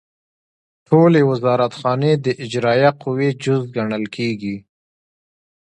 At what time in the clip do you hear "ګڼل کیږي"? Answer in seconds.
3.75-4.55